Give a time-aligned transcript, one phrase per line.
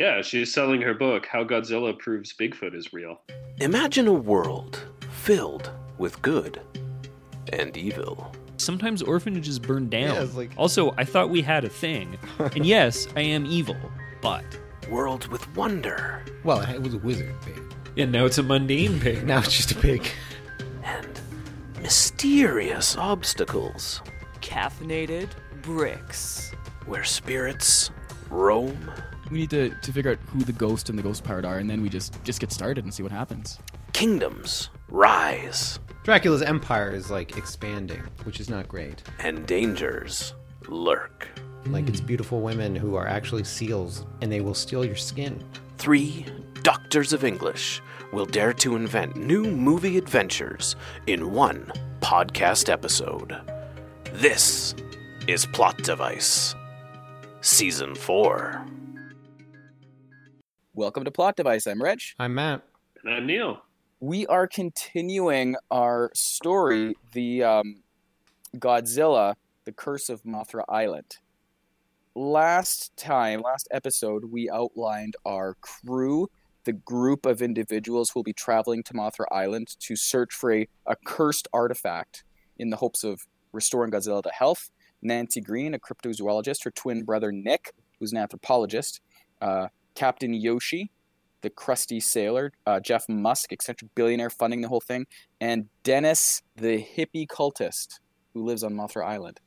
[0.00, 3.20] Yeah, she's selling her book, How Godzilla Proves Bigfoot is Real.
[3.58, 6.58] Imagine a world filled with good
[7.52, 8.32] and evil.
[8.56, 10.14] Sometimes orphanages burn down.
[10.14, 12.16] Yeah, it's like- Also, I thought we had a thing.
[12.38, 13.76] and yes, I am evil,
[14.22, 14.42] but.
[14.88, 17.62] Worlds with wonder Well, it was a wizard pig.
[17.98, 19.22] And now it's a mundane pig.
[19.26, 20.08] Now it's just a pig.
[20.82, 21.20] and
[21.82, 24.00] mysterious obstacles
[24.40, 25.28] Caffeinated
[25.60, 26.52] bricks.
[26.86, 27.90] where spirits
[28.30, 28.90] roam.
[29.30, 31.70] We need to, to figure out who the ghost and the ghost pirate are, and
[31.70, 33.58] then we just just get started and see what happens.
[33.92, 39.02] Kingdoms rise Dracula's empire is like expanding, which is not great.
[39.20, 40.34] and dangers
[40.68, 41.28] lurk.
[41.66, 45.44] Like it's beautiful women who are actually seals and they will steal your skin.
[45.78, 46.24] Three
[46.62, 50.74] doctors of English will dare to invent new movie adventures
[51.06, 53.36] in one podcast episode.
[54.14, 54.74] This
[55.28, 56.54] is Plot Device,
[57.42, 58.64] Season 4.
[60.74, 61.66] Welcome to Plot Device.
[61.66, 61.98] I'm Reg.
[62.20, 62.62] I'm Matt.
[63.02, 63.60] And I'm Neil.
[63.98, 67.82] We are continuing our story, the um,
[68.56, 71.16] Godzilla, the Curse of Mothra Island.
[72.14, 76.30] Last time, last episode, we outlined our crew,
[76.62, 80.68] the group of individuals who will be traveling to Mothra Island to search for a,
[80.86, 82.22] a cursed artifact
[82.60, 84.70] in the hopes of restoring Godzilla to health.
[85.02, 89.00] Nancy Green, a cryptozoologist, her twin brother Nick, who's an anthropologist,
[89.42, 90.90] uh, Captain Yoshi,
[91.42, 95.06] the crusty sailor, uh, Jeff Musk, eccentric billionaire funding the whole thing,
[95.40, 98.00] and Dennis, the hippie cultist
[98.34, 99.40] who lives on Mothra Island.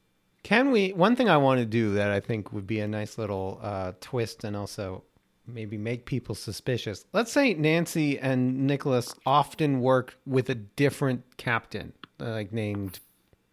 [0.44, 0.92] Can we?
[0.92, 3.94] One thing I want to do that I think would be a nice little uh,
[4.02, 5.04] twist and also
[5.48, 7.06] maybe make people suspicious.
[7.14, 13.00] Let's say Nancy and Nicholas often work with a different captain, uh, like named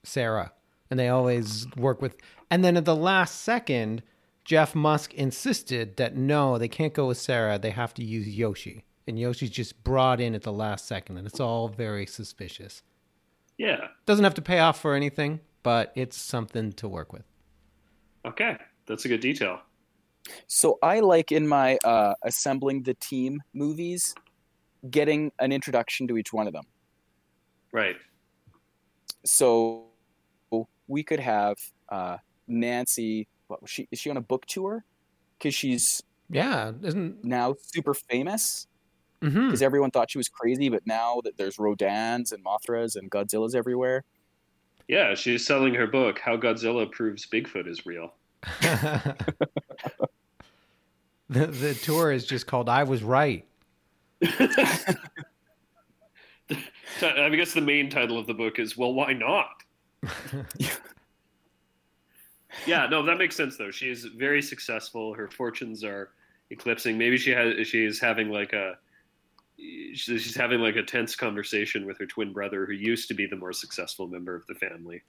[0.02, 0.52] Sarah,
[0.90, 2.16] and they always work with.
[2.50, 4.02] And then at the last second,
[4.50, 7.56] Jeff Musk insisted that no, they can't go with Sarah.
[7.56, 11.24] They have to use Yoshi, and Yoshi's just brought in at the last second, and
[11.28, 12.82] it's all very suspicious.
[13.58, 13.86] Yeah.
[14.06, 17.22] Doesn't have to pay off for anything, but it's something to work with.
[18.24, 18.56] Okay.
[18.86, 19.60] That's a good detail.
[20.48, 24.16] So I like in my uh, assembling the team movies,
[24.90, 26.64] getting an introduction to each one of them.
[27.70, 27.94] Right.
[29.24, 29.84] So
[30.88, 31.56] we could have
[31.88, 32.16] uh,
[32.48, 33.28] Nancy.
[33.50, 33.88] What was she?
[33.90, 34.84] Is she on a book tour?
[35.38, 38.66] Because she's Yeah, isn't now super famous.
[39.20, 39.46] mm-hmm.
[39.46, 43.54] Because everyone thought she was crazy, but now that there's Rodans and Mothras and Godzillas
[43.54, 44.04] everywhere,
[44.88, 48.14] Yeah, she's selling her book, How Godzilla Proves Bigfoot is Real.
[48.60, 49.16] the
[51.28, 53.44] the tour is just called "I Was Right."
[54.22, 54.94] I
[57.30, 59.62] guess the main title of the book is Well, Why Not?
[62.66, 63.70] yeah, no, that makes sense though.
[63.70, 65.14] She is very successful.
[65.14, 66.10] Her fortunes are
[66.50, 66.98] eclipsing.
[66.98, 68.74] Maybe she has she is having like a
[69.94, 73.36] she's having like a tense conversation with her twin brother who used to be the
[73.36, 75.02] more successful member of the family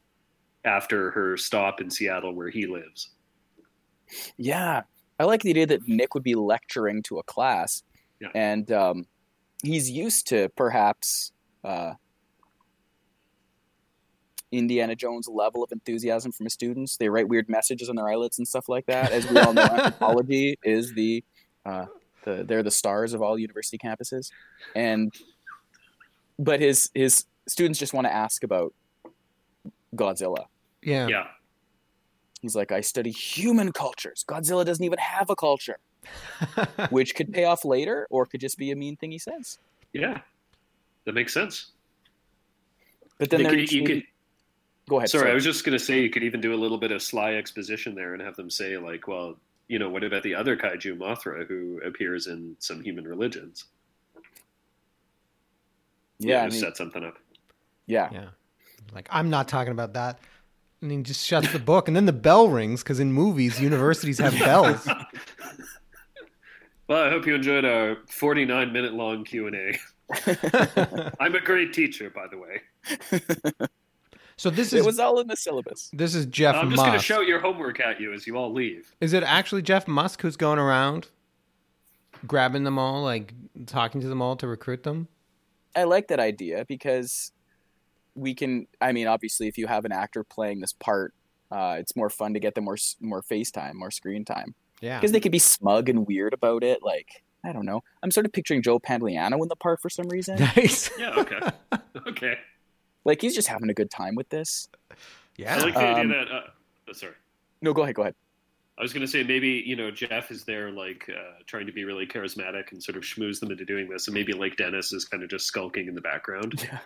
[0.66, 3.12] after her stop in Seattle where he lives.
[4.38, 4.82] Yeah,
[5.20, 7.84] I like the idea that Nick would be lecturing to a class,
[8.20, 8.28] Yeah.
[8.36, 9.06] and um,
[9.64, 11.32] he's used to perhaps
[11.64, 11.94] uh,
[14.52, 16.98] Indiana Jones level of enthusiasm from his students.
[16.98, 19.12] They write weird messages on their eyelids and stuff like that.
[19.12, 21.24] As we all know, anthropology is the,
[21.66, 21.86] uh,
[22.24, 24.32] the they're the stars of all university campuses,
[24.76, 25.14] and
[26.38, 28.74] but his his students just want to ask about
[29.96, 30.46] Godzilla.
[30.84, 31.08] Yeah.
[31.08, 31.28] Yeah.
[32.42, 34.26] He's like, I study human cultures.
[34.28, 35.78] Godzilla doesn't even have a culture,
[36.90, 39.60] which could pay off later or could just be a mean thing he says.
[39.94, 40.22] Yeah.
[41.06, 41.72] That makes sense.
[43.20, 44.08] But then They could- you maybe- could-
[44.92, 45.10] go ahead.
[45.10, 47.02] Sorry, I was just going to say you could even do a little bit of
[47.02, 49.38] sly exposition there and have them say, like, well,
[49.70, 53.66] you know, what about the other kaiju Mothra who appears in some human religions?
[56.20, 57.18] yeah, I just mean, set something up.
[57.88, 58.10] yeah.
[58.12, 58.26] Yeah.
[58.94, 60.20] Like I'm not talking about that.
[60.82, 64.18] And he just shuts the book, and then the bell rings because in movies, universities
[64.20, 64.86] have bells.
[66.88, 69.80] Well, I hope you enjoyed our 49 minute long Q&A.
[71.20, 73.68] I'm a great teacher, by the way.
[74.42, 75.90] so this It is was all in the syllabus.
[75.94, 76.64] this is Jeff Musk.
[76.64, 77.06] I'm just going to Musk.
[77.06, 78.96] shout your homework at you as you all leave.
[79.00, 81.08] Is it actually Jeff Musk who's going around
[82.26, 83.34] grabbing them all, like
[83.66, 85.08] talking to them all to recruit them?
[85.76, 87.32] I like that idea because
[88.16, 88.68] we can.
[88.82, 91.14] I mean, obviously, if you have an actor playing this part,
[91.52, 94.98] uh, it's more fun to get them more more face time, more screen time Yeah.
[95.00, 96.80] because they could be smug and weird about it.
[96.84, 97.84] Like I don't know.
[98.04, 100.38] I'm sort of picturing Joe Pantoliano in the part for some reason.
[100.56, 100.90] Nice.
[101.00, 101.40] Yeah, okay.
[102.08, 102.38] okay.
[103.06, 104.68] Like he's just having a good time with this.
[105.38, 105.56] Yeah.
[105.56, 106.32] I like the Um, idea that.
[106.32, 106.42] Uh,
[106.90, 107.14] oh, sorry.
[107.62, 107.96] No, go ahead.
[107.96, 108.16] Go ahead.
[108.78, 111.72] I was going to say maybe you know Jeff is there like uh, trying to
[111.72, 114.92] be really charismatic and sort of schmooze them into doing this, and maybe like Dennis
[114.94, 116.54] is kind of just skulking in the background.
[116.64, 116.80] Yeah.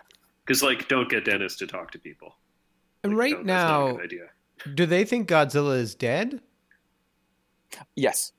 [0.44, 2.36] Because like, don't get Dennis to talk to people.
[3.02, 4.26] And Like, right no, that's not a now, idea.
[4.74, 6.40] do they think Godzilla is dead?
[7.96, 8.32] Yes.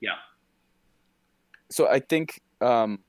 [0.00, 0.16] Yeah.
[1.70, 3.00] So I think, um,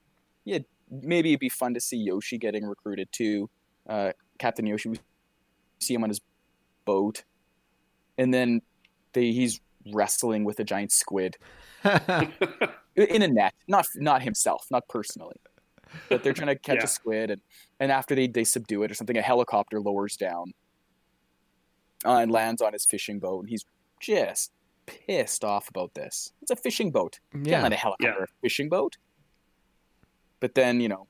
[0.45, 0.59] yeah,
[0.89, 3.49] maybe it'd be fun to see Yoshi getting recruited too.
[3.87, 4.99] Uh, Captain Yoshi, we
[5.79, 6.21] see him on his
[6.85, 7.23] boat,
[8.17, 8.61] and then
[9.13, 9.59] they, he's
[9.91, 11.35] wrestling with a giant squid
[11.83, 13.53] in a net.
[13.67, 15.35] Not not himself, not personally,
[16.09, 16.83] but they're trying to catch Yeah.
[16.83, 17.41] a squid, and
[17.79, 20.53] and after they they subdue it or something, a helicopter lowers down
[22.05, 23.41] uh, and lands on his fishing boat.
[23.41, 23.65] And he's
[24.01, 24.51] just
[24.85, 26.31] pissed off about this.
[26.41, 27.19] It's a fishing boat.
[27.33, 27.67] You can't yeah.
[27.67, 28.97] a helicopter a fishing boat.
[30.39, 31.07] But then, you know,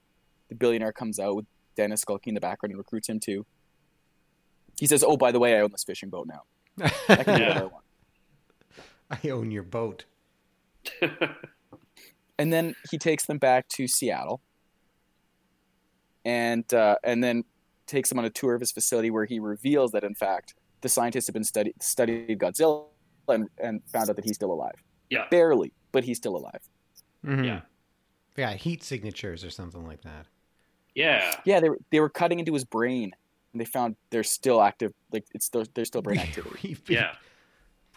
[0.50, 3.46] the billionaire comes out with Dennis skulking in the background and recruits him too.
[4.80, 6.44] He says, "Oh, by the way, I own this fishing boat now.
[7.10, 7.48] I can do Yeah.
[7.50, 7.84] whatever I want."
[9.26, 10.06] I own your boat.
[12.40, 14.42] And then he takes them back to Seattle,
[16.26, 17.44] and uh, and then
[17.86, 20.90] takes them on a tour of his facility where he reveals that in fact the
[20.90, 22.86] scientists have been study- studied Godzilla
[23.28, 24.74] and, and found out that he's still alive.
[25.10, 25.26] Yeah.
[25.30, 26.60] barely, but he's still alive.
[27.24, 27.46] Mhm.
[27.46, 27.62] Yeah.
[28.36, 30.26] Yeah, heat signatures or something like that.
[30.96, 33.12] Yeah, Yeah, they were they were cutting into his brain,
[33.52, 34.94] and they found they're still active.
[35.12, 36.60] Like it's still there's still brain activity.
[36.64, 37.16] We've yeah,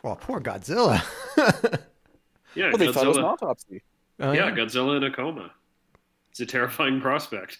[0.03, 1.03] Well, poor Godzilla.
[2.55, 2.69] yeah.
[2.71, 3.83] Well, they thought it was an Godzilla, autopsy.
[4.19, 5.51] Oh, yeah, Godzilla in a coma.
[6.31, 7.59] It's a terrifying prospect.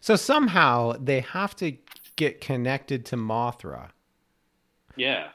[0.00, 1.76] So somehow they have to
[2.16, 3.90] get connected to Mothra.
[4.96, 5.28] Yeah,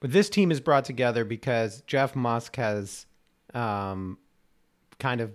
[0.00, 3.06] But this team is brought together because Jeff Musk has
[3.54, 4.18] um,
[4.98, 5.32] kind of,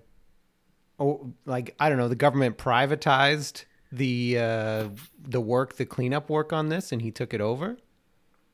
[1.00, 4.90] oh, like I don't know, the government privatized the uh,
[5.20, 7.78] the work, the cleanup work on this, and he took it over.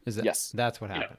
[0.06, 0.52] Is that Yes.
[0.54, 0.98] That's what Yeah.
[1.00, 1.18] happened.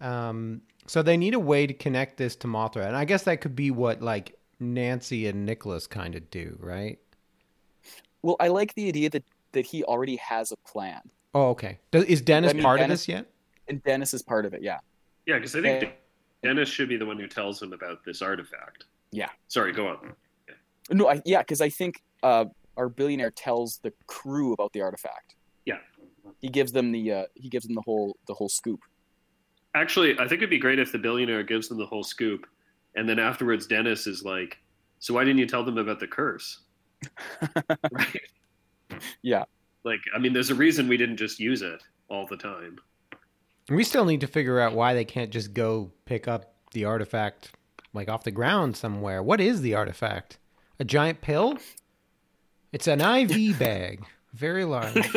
[0.00, 3.40] Um, so they need a way to connect this to Mothra, and I guess that
[3.40, 6.98] could be what like Nancy and Nicholas kind of do, right?
[8.22, 11.00] Well, I like the idea that that he already has a plan,
[11.34, 11.78] Oh, okay.
[11.90, 13.26] Does, is Dennis I mean, part of this yet?
[13.68, 14.62] and Dennis is part of it.
[14.62, 14.78] Yeah,
[15.26, 15.36] yeah.
[15.36, 15.90] Because I think Eh.
[16.42, 18.84] Dennis should be the one who tells him about this artifact.
[19.10, 19.28] Yeah.
[19.48, 20.12] Sorry, go on.
[20.90, 22.46] No, I, yeah, because I think uh,
[22.76, 25.34] our billionaire tells the crew about the artifact.
[25.64, 25.78] Yeah.
[26.40, 28.80] he gives them the uh, he gives them the whole the whole scoop.
[29.74, 32.46] Actually, I think it'd be great if the billionaire gives them the whole scoop,
[32.96, 34.58] and then afterwards Dennis is like,
[34.98, 36.60] "So why didn't you tell them about the curse?"
[37.92, 38.20] right?
[39.22, 39.44] Yeah.
[39.84, 42.78] Like, I mean, there's a reason we didn't just use it all the time.
[43.68, 47.52] We still need to figure out why they can't just go pick up the artifact
[47.92, 49.22] like off the ground somewhere.
[49.22, 50.38] What is the artifact?
[50.80, 51.58] A giant pill?
[52.72, 54.04] It's an IV bag.
[54.34, 54.94] Very large.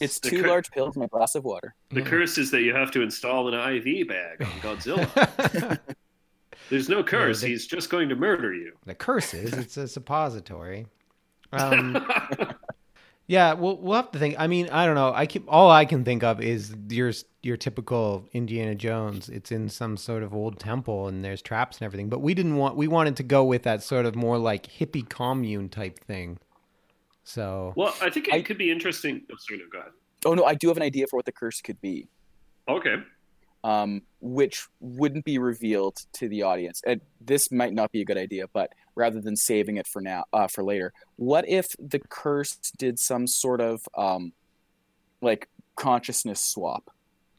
[0.00, 1.74] It's The two cur- large pills and a glass of water.
[1.90, 2.06] The Yeah.
[2.06, 5.80] curse is that you have to install an IV bag on Godzilla.
[6.70, 7.40] There's no curse.
[7.40, 8.72] they- He's just going to murder you.
[8.86, 10.86] the curse is it's a suppository.
[11.52, 11.94] Um,
[13.30, 14.34] yeah, we'll we'll have to think.
[14.40, 15.12] I mean, I don't know.
[15.14, 17.12] I keep all I can think of is your
[17.44, 19.28] your typical Indiana Jones.
[19.28, 22.08] It's in some sort of old temple and there's traps and everything.
[22.08, 25.08] But we didn't want we wanted to go with that sort of more like hippie
[25.08, 26.38] commune type thing.
[27.22, 29.22] So well, I think it I- could be interesting.
[29.30, 29.92] Oh, sorry, no, go ahead.
[30.24, 32.08] Oh no, I do have an idea for what the curse could be.
[32.68, 32.96] Okay.
[33.64, 36.82] Um, which wouldn't be revealed to the audience.
[36.86, 40.24] And this might not be a good idea, but rather than saving it for now,
[40.32, 44.32] uh, for later, what if the curse did some sort of um,
[45.20, 46.90] like consciousness swap?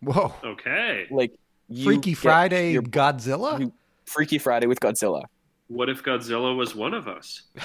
[0.04, 1.08] whoa, Okay.
[1.12, 1.34] Like
[1.70, 3.60] you Freaky Friday your Godzilla.
[3.60, 3.74] you-
[4.06, 5.24] Freaky Friday with Godzilla.
[5.68, 7.44] What if Godzilla was one of us?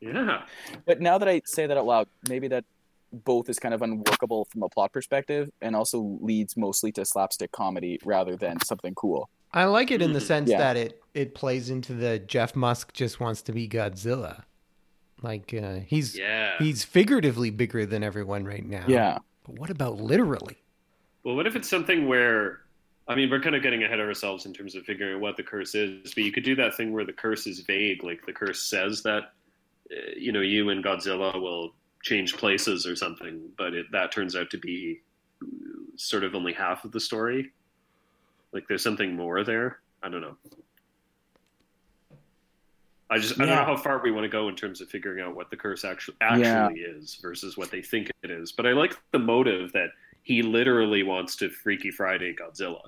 [0.00, 0.42] yeah.
[0.86, 2.64] But now that I say that out loud, maybe that
[3.12, 7.52] both is kind of unworkable from a plot perspective, and also leads mostly to slapstick
[7.52, 9.28] comedy rather than something cool.
[9.52, 10.26] I like it in the Mhm.
[10.26, 10.58] sense Yeah.
[10.58, 14.44] that it it plays into the Jeff Musk just wants to be Godzilla.
[15.22, 16.56] Like uh, he's Yeah.
[16.58, 18.84] he's figuratively bigger than everyone right now.
[18.86, 19.18] Yeah.
[19.44, 20.56] But what about literally?
[21.24, 22.60] Well, what if it's something where,
[23.08, 25.36] I mean, we're kind of getting ahead of ourselves in terms of figuring out what
[25.36, 28.24] the curse is, but you could do that thing where the curse is vague, like
[28.24, 29.32] the curse says that,
[29.90, 34.34] uh, you know, you and Godzilla will change places or something, but it, that turns
[34.36, 35.00] out to be
[35.96, 37.52] sort of only half of the story.
[38.52, 39.80] Like there's something more there.
[40.02, 40.36] I don't know.
[43.12, 45.20] I just I don't know how far we want to go in terms of figuring
[45.24, 48.52] out what the curse actually actually is versus what they think it is.
[48.52, 49.88] But I like the motive that
[50.22, 52.82] he literally wants to Freaky Friday Godzilla.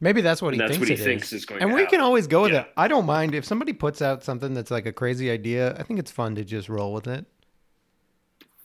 [0.00, 1.04] Maybe that's what And he that's thinks what he it is.
[1.06, 1.92] thinks is going and we happen.
[1.98, 2.60] can always go with Yeah.
[2.62, 2.72] it.
[2.76, 5.74] I don't mind if somebody puts out something that's like a crazy idea.
[5.78, 7.24] I think it's fun to just roll with it.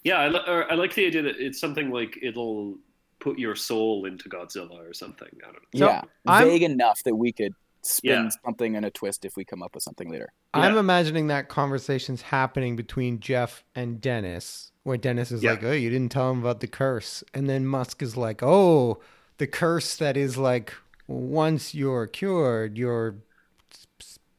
[0.03, 2.77] Yeah, I, li- I like the idea that it's something like it'll
[3.19, 5.27] put your soul into Godzilla or something.
[5.43, 5.79] I don't know.
[5.79, 8.29] So, yeah, I'm- vague enough that we could spin Yeah.
[8.45, 10.31] something in a twist if we come up with something later.
[10.53, 10.79] I'm Yeah.
[10.79, 15.51] imagining that conversation's happening between Jeff and Dennis, where Dennis is Yeah.
[15.51, 18.99] like, "Oh, you didn't tell him about the curse," and then Musk is like, "Oh,
[19.37, 20.73] the curse that is like
[21.07, 23.15] once you're cured, you're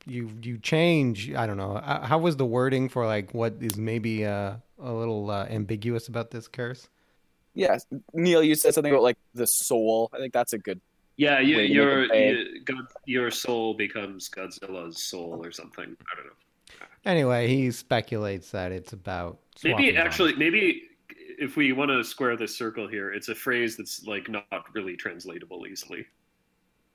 [0.06, 1.72] you you change." I don't know.
[1.76, 6.08] Uh, How was the wording for like what is maybe uh, a little uh, ambiguous
[6.08, 6.88] about this curse?
[7.54, 7.84] Yes,
[8.14, 10.08] Neil, you said something about like the soul.
[10.12, 10.80] I think that's a good.
[11.16, 15.84] Yeah, you, Way your it you, God, your soul becomes Godzilla's soul or something.
[15.84, 16.32] I don't know.
[17.04, 20.38] Anyway, he speculates that it's about Maybe actually, bodies.
[20.52, 20.82] maybe
[21.38, 24.96] if we want to square this circle here, it's a phrase that's like not really
[24.96, 26.06] translatable easily.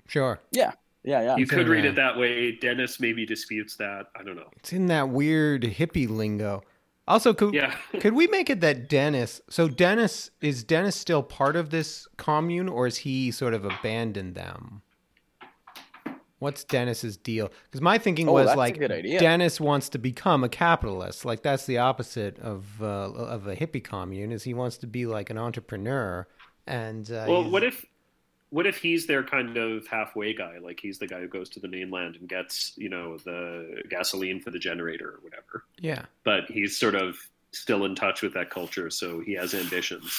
[0.08, 0.40] sure.
[0.52, 0.72] Yeah,
[1.04, 1.22] yeah.
[1.22, 1.38] Yeah.
[1.38, 1.92] You So, could read yeah.
[1.92, 2.54] it that way.
[2.54, 4.08] Dennis maybe disputes that.
[4.16, 4.50] I don't know.
[4.58, 6.64] It's in that weird hippie lingo.
[7.08, 7.76] Also, could Yeah.
[8.00, 9.42] could we make it that Dennis?
[9.50, 14.36] So Dennis is Dennis still part of this commune, or is he sort of abandoned
[14.36, 14.82] them?
[16.40, 17.50] What's Dennis's deal?
[17.64, 18.78] Because my thinking Oh, was like.
[18.80, 21.26] Dennis wants to become a capitalist.
[21.26, 24.32] Like that's the opposite of uh, of a hippie commune.
[24.32, 26.28] Is he wants to be like an entrepreneur?
[26.68, 27.86] And uh, well, he's- what if
[28.56, 30.60] what if he's their kind of halfway guy?
[30.60, 34.40] Like he's the guy who goes to the mainland and gets you know the gasoline
[34.42, 35.66] for the generator or whatever.
[35.78, 37.18] Yeah, But he's sort of
[37.52, 40.10] still in touch with that culture, so he has ambitions.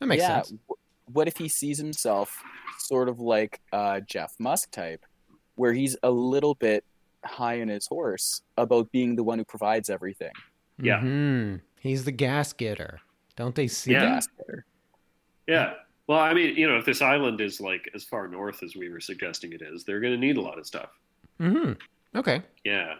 [0.00, 0.42] that makes yeah.
[0.42, 0.52] sense.
[0.68, 2.28] wh- What if he sees himself
[2.78, 5.04] sort of like uh, Jeff Musk type,
[5.54, 6.84] where he's a little bit
[7.24, 10.32] high on his horse about being the one who provides everything?
[10.78, 11.00] Yeah.
[11.00, 11.60] Mhm.
[11.80, 13.00] he's the gas getter.
[13.36, 14.00] Don't they see Yeah.
[14.00, 14.08] that?
[14.14, 14.64] Gas getter.
[15.46, 15.74] Yeah.
[16.10, 18.88] Well, I mean, you know, if this island is like as far north as we
[18.88, 20.90] were suggesting it is, they're going to need a lot of stuff.
[21.38, 21.74] hmm
[22.16, 22.42] Okay.
[22.64, 22.94] Yeah.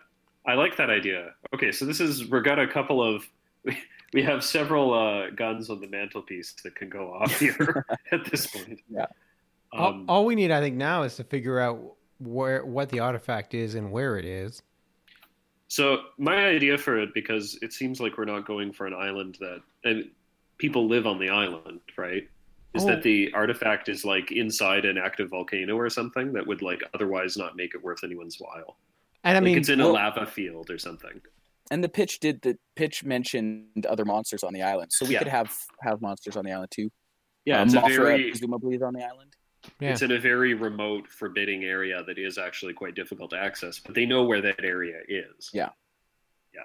[0.47, 1.33] I like that idea.
[1.52, 3.29] Okay, so this is we've got a couple of
[4.12, 8.47] we, have several uh, guns on the mantelpiece that can go off here at this
[8.47, 8.79] point.
[8.88, 9.07] Yeah.
[9.73, 11.81] all, Um, all we need, I think, now is to figure out
[12.21, 14.62] where what the artifact is and where it is.
[15.67, 19.37] So my idea for it, because it seems like we're not going for an island
[19.40, 20.09] that and
[20.59, 22.29] people live on the island, right?
[22.75, 22.87] Is Oh.
[22.87, 27.37] that the artifact is like inside an active volcano or something that would like otherwise
[27.37, 28.79] not make it worth anyone's while?
[29.25, 31.21] And I like mean, it's in a lava field or something.
[31.73, 35.19] And the pitch did the pitch mentioned other monsters on the island, so we Yeah.
[35.21, 36.91] could have have monsters on the island too.
[37.45, 39.35] Yeah, Uh, it's a very presumably is on the island.
[39.81, 39.91] yeah.
[39.91, 43.95] it's in a very remote, forbidding area that is actually quite difficult to access, but
[43.95, 45.50] they know where that area is.
[45.53, 45.71] Yeah.
[46.55, 46.62] Yeah.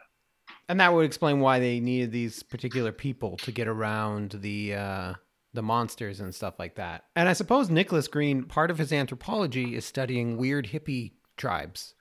[0.69, 5.13] and that would explain why they needed these particular people to get around the uh,
[5.55, 7.05] the monsters and stuff like that.
[7.15, 11.95] And I suppose Nicholas Green, part of his anthropology, is studying weird hippie tribes,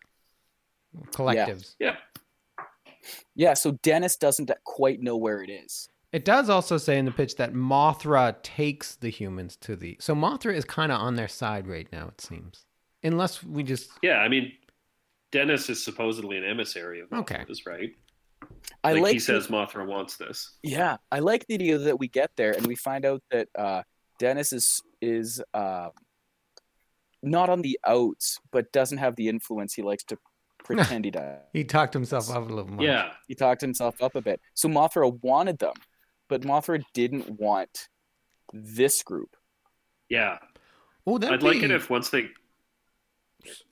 [1.13, 1.77] collectives.
[1.79, 1.97] Yeah.
[3.35, 5.89] Yeah, so Dennis doesn't quite know where it is.
[6.13, 9.97] It does also say in the pitch that Mothra takes the humans to the.
[10.01, 12.67] So Mothra is kind of on their side right now, it seems.
[13.03, 13.91] Unless we just.
[14.01, 14.53] Yeah, I mean,
[15.33, 17.39] Dennis is supposedly an emissary of Okay.
[17.39, 17.91] Mothra's, right?
[18.83, 20.57] I like, like he the- says Mothra wants this.
[20.63, 23.83] Yeah, I like the idea that we get there and we find out that uh,
[24.19, 25.89] Dennis is is uh,
[27.23, 30.19] not on the outs, but doesn't have the influence he likes to
[30.65, 31.41] pretend he does.
[31.53, 32.85] He talked himself up a little much.
[32.87, 34.41] Yeah, He talked himself up a bit.
[34.55, 35.75] So Mothra wanted them,
[36.29, 37.89] but Mothra didn't want
[38.53, 39.37] this group.
[40.09, 40.39] yeah.
[41.07, 42.31] Oh, that'd I'd like it if once they.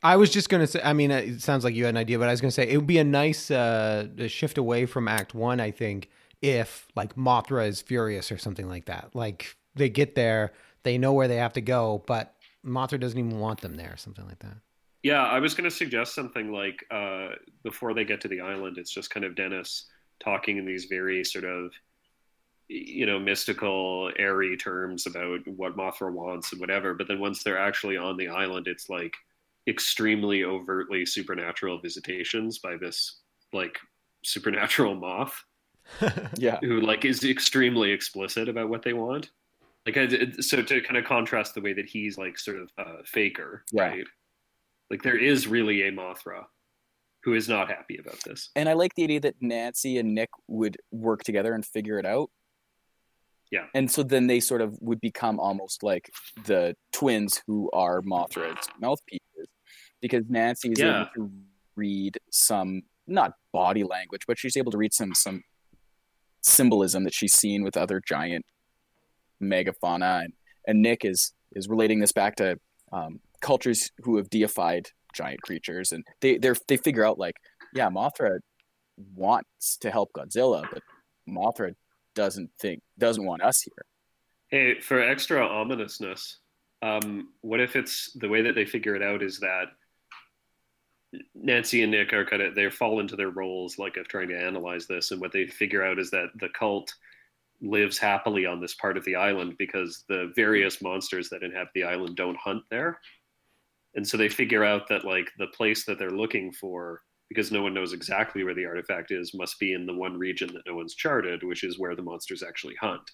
[0.02, 0.80] I was just gonna say.
[0.82, 2.76] I mean, it sounds like you had an idea, but I was gonna say it
[2.76, 5.60] would be a nice uh, shift away from Act One.
[5.60, 6.08] I think
[6.42, 9.10] if like Mothra is furious or something like that.
[9.14, 10.52] Like they get there,
[10.82, 12.34] they know where they have to go, but
[12.66, 14.56] Mothra doesn't even want them there, something like that.
[15.02, 17.30] Yeah, I was going to suggest something like uh,
[17.64, 19.86] before they get to the island, it's just kind of Dennis
[20.20, 21.72] talking in these very sort of,
[22.68, 26.94] you know, mystical, airy terms about what Mothra wants and whatever.
[26.94, 29.14] But then once they're actually on the island, it's like
[29.68, 33.20] extremely overtly supernatural visitations by this
[33.52, 33.78] like
[34.24, 35.44] supernatural moth
[36.36, 36.58] Yeah.
[36.62, 39.30] who like is extremely explicit about what they want.
[39.84, 40.08] Like, I,
[40.40, 43.82] so to kind of contrast the way that he's like sort of a faker, Yeah.
[43.88, 44.06] right?
[44.90, 46.44] Like there is really a Mothra
[47.24, 48.50] who is not happy about this.
[48.56, 52.06] And I like the idea that Nancy and Nick would work together and figure it
[52.06, 52.30] out.
[53.50, 53.66] Yeah.
[53.74, 56.10] And so then they sort of would become almost like
[56.46, 59.20] the twins who are Mothra's mouthpieces
[60.02, 61.02] because Nancy is Yeah.
[61.02, 61.32] able to
[61.76, 65.42] read some not body language, but she's able to read some some
[66.42, 68.44] symbolism that she's seen with other giant
[69.40, 70.32] megafauna and,
[70.66, 72.58] and Nick is is relating this back to
[72.92, 77.36] um, cultures who have deified giant creatures and they they they figure out like
[77.74, 78.38] yeah, Mothra
[79.14, 80.82] wants to help Godzilla, but
[81.28, 81.74] Mothra
[82.14, 83.84] doesn't think doesn't want us here.
[84.48, 86.40] Hey, for extra ominousness,
[86.82, 89.68] um, what if it's the way that they figure it out is that
[91.34, 94.38] Nancy and Nick are kind of they fall into their roles like of trying to
[94.38, 96.92] analyze this, and what they figure out is that the cult
[97.60, 101.84] lives happily on this part of the island because the various monsters that inhabit the
[101.84, 102.98] island don't hunt there,
[103.94, 107.62] and so they figure out that like the place that they're looking for because no
[107.62, 110.74] one knows exactly where the artifact is must be in the one region that no
[110.74, 113.10] one's charted, which is where the monsters actually hunt,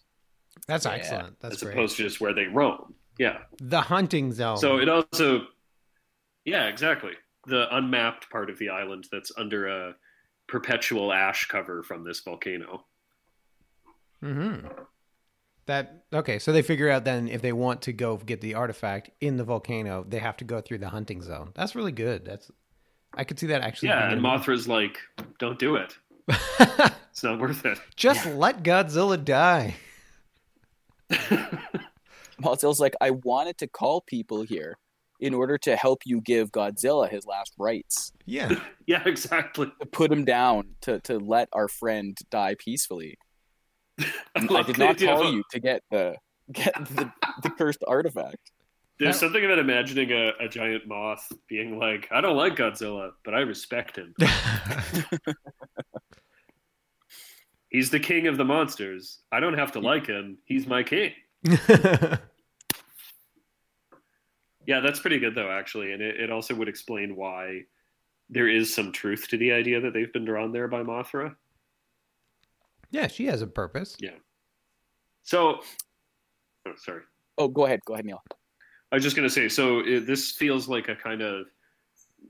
[0.67, 0.93] That's Yeah.
[0.93, 1.39] excellent.
[1.41, 1.73] That's as great.
[1.75, 2.95] opposed to just where they roam.
[3.19, 3.39] Yeah.
[3.61, 4.57] the hunting zone.
[4.59, 5.47] So it also,
[6.45, 7.13] yeah, exactly.
[7.49, 9.95] The unmapped part of the island that's under a
[10.47, 12.85] perpetual ash cover from this volcano.
[14.23, 14.67] hmm
[15.67, 16.39] That okay.
[16.39, 19.45] So they figure out then if they want to go get the artifact in the
[19.45, 21.53] volcano, they have to go through the hunting zone.
[21.55, 22.25] That's really good.
[22.25, 22.51] That's
[23.15, 23.89] I could see that actually.
[23.89, 24.37] Yeah, and in a movie.
[24.39, 24.99] Mothra's like,
[25.39, 25.97] don't do it.
[27.19, 27.81] It's not worth it.
[27.97, 29.75] Just let Godzilla die.
[32.41, 34.79] Mothra's like, I wanted to call people here
[35.21, 38.51] in order to help you give Godzilla his last rites, Yeah.
[38.87, 39.71] Yeah, exactly.
[39.81, 43.19] to put him down, to to let our friend die peacefully.
[43.99, 46.17] I love did not idea of you to get the
[46.53, 48.53] get the, the cursed artifact.
[48.99, 53.33] There's something about imagining a, a giant moth being like, I don't like Godzilla, but
[53.33, 54.13] I respect him.
[57.69, 59.21] He's the king of the monsters.
[59.31, 60.39] I don't have to like him.
[60.47, 61.13] He's my king.
[64.69, 67.63] Yeah, that's pretty good though, actually, and it, it also would explain why
[68.29, 71.35] there is some truth to the idea that they've been drawn there by Mothra.
[72.91, 73.97] yeah, she has a purpose.
[73.99, 74.19] Yeah.
[75.23, 75.61] So,
[76.67, 77.01] oh, sorry,
[77.39, 78.23] Oh, go ahead, go ahead, Neil.
[78.93, 79.49] I was just gonna say.
[79.49, 81.47] So it, this feels like a kind of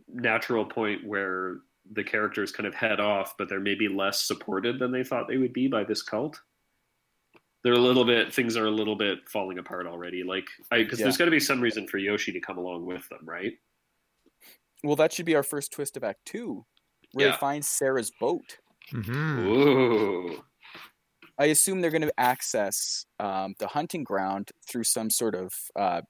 [0.07, 1.57] natural point where
[1.92, 5.38] the characters kind of head off, but they're maybe less supported than they thought they
[5.38, 6.40] would be by this cult.
[7.68, 10.22] They're a little bit things are a little bit falling apart already.
[10.22, 11.04] Like, I because Yeah.
[11.04, 13.58] there's got to be some reason for Yoshi to come along with them, right?
[14.82, 16.64] Well, that should be our first twist of Act Two,
[17.12, 17.32] where Yeah.
[17.32, 18.57] they find Sarah's boat.
[18.90, 20.42] hmm Ooh.
[21.38, 26.00] I assume they're going to access um, the hunting ground through some sort of uh,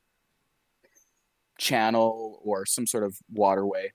[1.59, 3.93] channel or some sort of waterway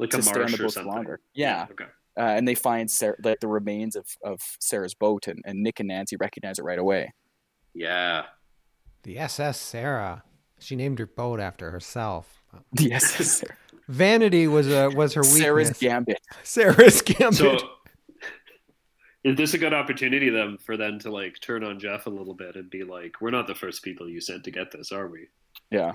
[0.00, 0.92] Like to a stay on marsh the or boat something.
[0.92, 1.20] longer.
[1.34, 1.84] Yeah, Okay.
[2.18, 5.80] Uh, and they find Sarah, like the remains of, of Sarah's boat, and, and Nick
[5.80, 7.12] and Nancy recognize it right away.
[7.74, 8.24] Yeah.
[9.02, 10.24] The SS Sarah.
[10.58, 12.42] She named her boat after herself.
[12.78, 13.42] Yes,
[13.88, 15.38] Vanity was a was her weakness.
[15.38, 16.20] Sarah's gambit.
[16.42, 17.34] Sarah's gambit.
[17.34, 17.58] So
[19.24, 22.34] is this a good opportunity then for them to like turn on Jeff a little
[22.34, 25.08] bit and be like, "We're not the first people you sent to get this, are
[25.08, 25.28] we?"
[25.70, 25.92] Yeah.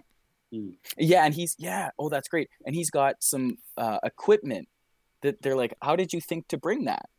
[0.51, 0.71] Hmm.
[0.97, 1.89] Yeah, and he's yeah.
[1.99, 2.49] Oh, that's great.
[2.65, 4.67] And he's got some uh, equipment
[5.25, 7.09] that they're like, "How did you think to bring that?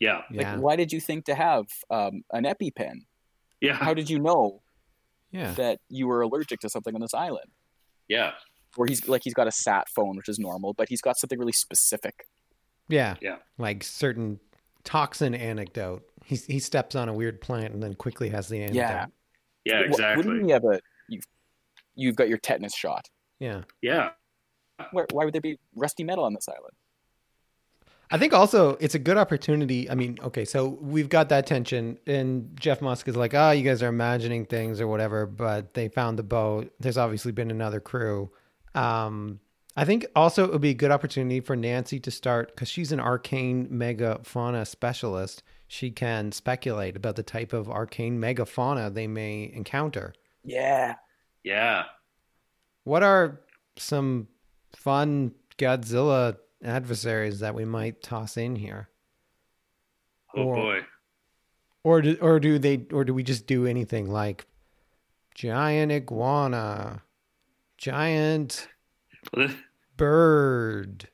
[0.00, 0.22] Yeah.
[0.30, 3.02] Like, yeah, why did you think to have um, an EpiPen?
[3.60, 3.74] Yeah.
[3.74, 4.62] How did you know
[5.30, 5.52] yeah.
[5.52, 7.50] that you were allergic to something on this island?"
[8.08, 8.32] Yeah.
[8.76, 11.38] Or he's like he's got a sat phone, which is normal, but he's got something
[11.38, 12.26] really specific.
[12.88, 13.14] Yeah.
[13.20, 13.36] Yeah.
[13.58, 14.40] Like certain
[14.82, 16.02] toxin anecdote.
[16.24, 18.76] He he steps on a weird plant and then quickly has the anecdote.
[18.76, 19.06] Yeah.
[19.64, 20.26] Yeah, Wh- exactly.
[20.26, 21.24] Wouldn't you have a you've
[21.94, 23.08] you've got your tetanus shot?
[23.38, 23.62] Yeah.
[23.80, 24.10] Yeah.
[24.90, 26.74] Where, why would there be rusty metal on this island?
[28.10, 29.90] I think also it's a good opportunity.
[29.90, 33.62] I mean, okay, so we've got that tension, and Jeff Musk is like, "Ah, you
[33.62, 36.72] guys are imagining things or whatever," but they found the boat.
[36.78, 38.30] There's obviously been another crew.
[38.74, 39.40] Um,
[39.76, 42.92] I think also it would be a good opportunity for Nancy to start because she's
[42.92, 45.42] an arcane megafauna specialist.
[45.66, 50.14] She can speculate about the type of arcane megafauna they may encounter.
[50.44, 50.94] Yeah.
[51.42, 51.84] Yeah.
[52.84, 53.40] What are
[53.76, 54.28] some
[54.76, 58.88] fun Godzilla adversaries that we might toss in here?
[60.34, 60.80] Oh Or- boy.
[61.86, 64.46] Or do, or do they or do we just do anything like
[65.34, 67.02] giant iguana,
[67.76, 68.68] giant
[69.98, 71.08] bird,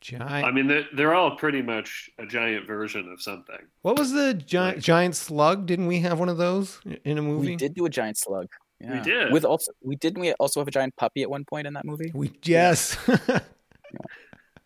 [0.00, 3.58] giant I mean, they're, they're all pretty much a giant version of something.
[3.82, 5.66] What was the giant giant slug?
[5.66, 7.48] Didn't we have one of those in a movie?
[7.48, 8.46] We did do a giant slug.
[8.80, 9.02] Yeah.
[9.02, 9.32] did.
[9.32, 11.84] With also we didn't we also have a giant puppy at one point in that
[11.84, 12.12] movie?
[12.14, 12.96] We yes.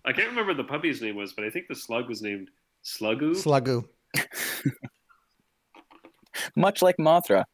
[0.09, 2.51] I can't remember what the puppy's name was, but I think the slug was named
[2.83, 3.35] Slugoo.
[3.35, 3.85] Slugoo.
[6.57, 7.45] Much like Mothra.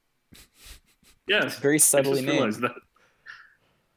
[1.27, 1.59] yes.
[1.59, 2.75] Very I subtly just realized named.
[2.75, 2.81] that.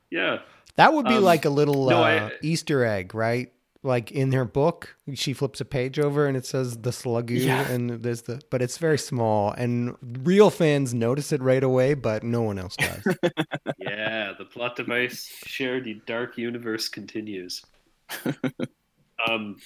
[0.10, 0.40] Yeah.
[0.76, 3.52] That would be Um, like a little no, uh, I- Easter egg, right?
[3.84, 7.68] Like in her book, she flips a page over and it says the slugoo, Yeah.
[7.70, 12.24] and there's the, but it's very small, and real fans notice it right away, but
[12.24, 13.04] no one else does.
[13.80, 14.34] Yeah.
[14.38, 17.64] The plot device shared the dark universe continues.
[19.28, 19.58] um,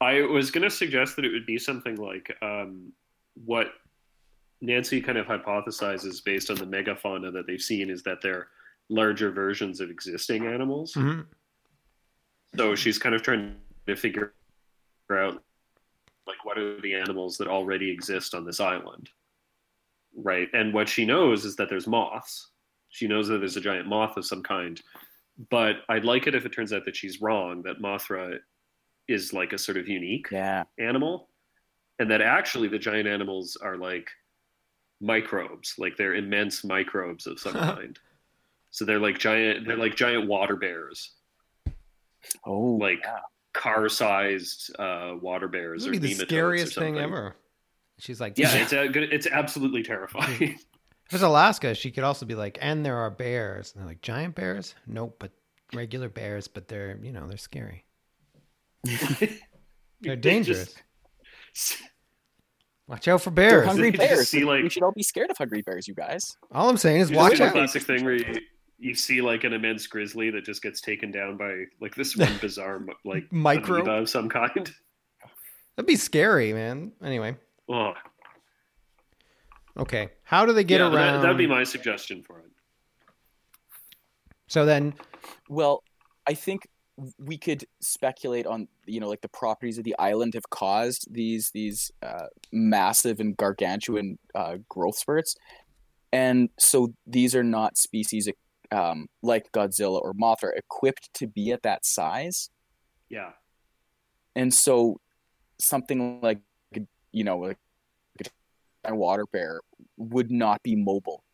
[0.00, 2.92] I was going to suggest that it would be something like um,
[3.44, 3.68] what
[4.60, 8.48] Nancy kind of hypothesizes based on the megafauna that they've seen is that they're
[8.88, 10.94] larger versions of existing animals.
[10.94, 11.26] Mhm.
[12.56, 14.34] So she's kind of trying to figure
[15.12, 15.42] out
[16.26, 19.10] like what are the animals that already exist on this island.
[20.14, 20.48] Right.
[20.52, 22.50] And what she knows is that there's moths.
[22.90, 24.80] She knows that there's a giant moth of some kind.
[25.50, 28.38] But I'd like it if it turns out that she's wrong, that Mothra
[29.06, 30.64] is like a sort of unique Yeah.
[30.78, 31.28] animal.
[32.00, 34.08] And that actually the giant animals are like
[35.00, 37.98] microbes, like they're immense microbes of some kind.
[38.70, 41.12] So they're like giant they're like giant water bears.
[42.44, 43.18] Oh, Like yeah.
[43.54, 47.36] car-sized uh, water bears This or would be the nematodes or scariest thing ever.
[47.98, 50.58] She's like, Yeah, it's a, good- it's absolutely terrifying.
[51.08, 53.72] If it's Alaska, she could also be like, and there are bears.
[53.72, 54.74] And they're like, giant bears?
[54.86, 55.30] Nope, but
[55.72, 57.84] regular bears, but they're, you know, they're scary.
[60.00, 60.74] They're dangerous.
[61.54, 61.78] just-
[62.86, 63.66] Watch out for They're bears.
[63.66, 64.28] hungry bears.
[64.28, 66.36] see, like- we should all be scared of hungry bears, you guys.
[66.52, 67.52] All I'm saying is You watch just do the out.
[67.52, 68.40] classic thing where you,
[68.78, 72.32] you see like an immense grizzly that just gets taken down by like this one
[72.40, 73.84] bizarre like Micro.
[74.00, 74.70] of some kind.
[75.76, 76.92] That'd be scary, man.
[77.04, 77.36] Anyway,
[77.68, 77.92] Oh,
[79.78, 80.10] okay.
[80.22, 81.14] How do they get yeah, around?
[81.14, 82.44] That, that'd be my suggestion for it.
[84.48, 84.94] So then,
[85.48, 85.82] Well,
[86.26, 86.66] I think
[87.18, 91.50] we could speculate on you know like the properties of the island have caused these
[91.52, 95.36] these uh, massive and gargantuan uh, growth spurts,
[96.12, 98.28] and so these are not species
[98.72, 102.50] um, like Godzilla or Mothra equipped to be at that size,
[103.08, 103.30] Yeah,
[104.34, 105.00] and so
[105.60, 106.40] something like
[107.12, 107.58] you know like
[108.84, 109.60] a water bear
[109.98, 111.24] would not be mobile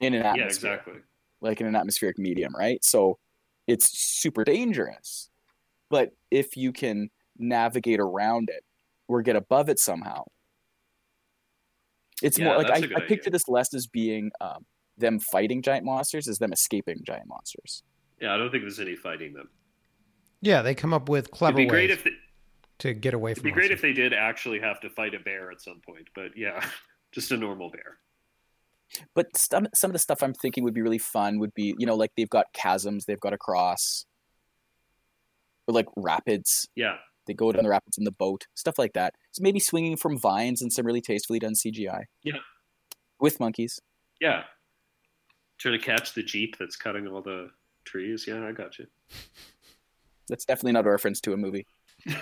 [0.00, 1.00] in an yeah, atmosphere exactly.
[1.40, 2.84] like in an atmospheric medium, right?
[2.84, 3.18] So
[3.66, 5.30] it's super dangerous.
[5.90, 8.64] But if you can navigate around it
[9.08, 10.24] or get above it somehow,
[12.22, 14.64] it's Yeah, more like that's I, a good I picture this less as being um,
[14.96, 17.82] them fighting giant monsters as them escaping giant monsters.
[18.20, 19.48] Yeah, I don't think there's any fighting them.
[20.40, 22.10] yeah, they come up with clever It'd clever be ways great if they,
[22.80, 25.14] to get away from it'd from be great if they did actually have to fight
[25.14, 26.08] a bear at some point.
[26.14, 26.64] But yeah,
[27.12, 27.98] just a normal bear.
[29.14, 31.86] But some some of the stuff I'm thinking would be really fun would be you
[31.86, 34.04] know like they've got chasms they've got to cross,
[35.66, 36.68] or like rapids.
[36.74, 36.96] Yeah,
[37.26, 39.14] They go down the rapids in the boat, stuff like that.
[39.32, 42.04] So maybe swinging from vines and some really tastefully done CGI.
[42.22, 42.38] Yeah.
[43.20, 43.80] With monkeys.
[44.20, 44.44] yeah.
[45.58, 47.50] Trying to catch the jeep that's cutting all the
[47.84, 48.24] trees.
[48.26, 48.86] Yeah, I got you.
[50.28, 51.66] That's definitely not a reference to a movie.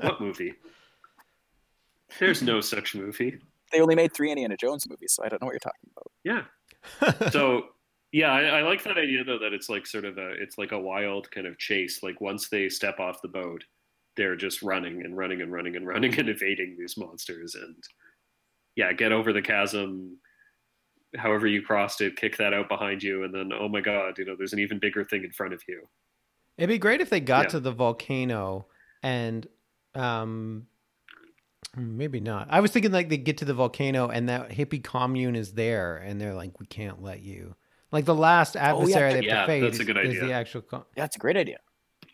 [0.00, 0.54] What movie?
[2.18, 3.38] There's no such movie.
[3.74, 6.10] They only made three Indiana Jones movies, so I don't know what you're talking about.
[6.24, 7.30] Yeah.
[7.32, 7.66] So
[8.12, 10.70] yeah, I, I like that idea though that it's like sort of a it's like
[10.72, 12.02] a wild kind of chase.
[12.02, 13.64] Like once they step off the boat,
[14.16, 17.74] they're just running and running and running and running and evading these monsters and
[18.76, 20.18] yeah, get over the chasm.
[21.16, 24.24] However you crossed it, kick that out behind you, and then oh my god, you
[24.24, 25.88] know, there's an even bigger thing in front of you.
[26.58, 27.50] It'd be great if they got Yeah.
[27.50, 28.66] to the volcano
[29.02, 29.46] and
[29.94, 30.66] um
[31.76, 32.48] maybe not.
[32.50, 35.96] I was thinking like they get to the volcano and that hippie commune is there
[35.96, 37.54] and they're like we can't let you.
[37.92, 40.24] Like the last adversary they have Yeah, to face that's a is, good is idea.
[40.26, 41.58] the actual co- Yeah, it's a great idea.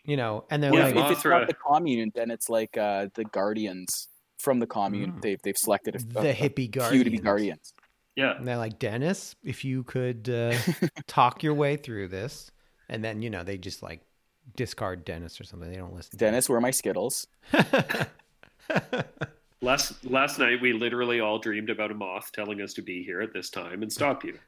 [0.05, 2.77] you know, and they're Yeah, like if it's Mothra- not the commune, then it's like
[2.77, 4.07] uh, the Guardians
[4.39, 5.13] from the commune.
[5.13, 5.21] Mm.
[5.21, 7.03] They've they've selected a, the a- hippie a few guardians.
[7.05, 7.73] to be guardians.
[8.15, 8.35] Yeah.
[8.37, 10.55] And they're like, Dennis, if you could uh,
[11.07, 12.51] talk your way through this,
[12.89, 14.01] and then you know they just like
[14.55, 15.69] discard Dennis or something.
[15.69, 16.11] They don't listen.
[16.11, 16.17] to.
[16.17, 17.25] Dennis, where are my Skittles?
[19.63, 23.21] Last last night we literally all dreamed about a moth telling us to be here
[23.21, 24.39] at this time and stop you.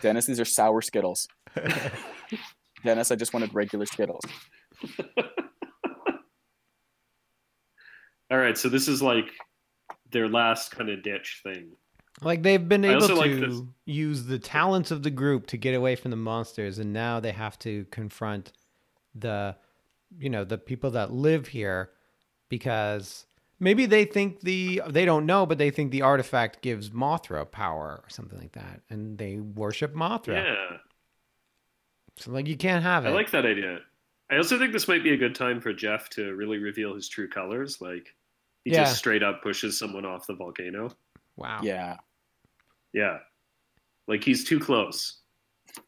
[0.00, 1.26] Dennis, these are sour Skittles.
[2.84, 4.22] Dennis, I just wanted regular Skittles.
[8.30, 9.30] All right, so this is like
[10.10, 11.70] their last kind of ditch thing.
[12.20, 15.74] Like they've been able also like to use the talents of the group to get
[15.74, 18.52] away from the monsters, and now they have to confront
[19.14, 19.56] the,
[20.18, 21.90] you know, the people that live here,
[22.50, 23.24] because
[23.60, 28.00] maybe they think the they don't know, but they think the artifact gives Mothra power
[28.02, 30.44] or something like that, and they worship Mothra.
[30.44, 30.76] Yeah,
[32.16, 33.08] So like you can't have it.
[33.08, 33.80] I like that idea.
[34.30, 37.08] I also think this might be a good time for Jeff to really reveal his
[37.08, 37.80] true colors.
[37.80, 38.14] Like
[38.64, 38.84] he Yeah.
[38.84, 40.90] just straight up pushes someone off the volcano.
[41.36, 41.60] wow.
[41.62, 41.96] Yeah.
[42.92, 43.18] Yeah,
[44.06, 45.20] like he's too close.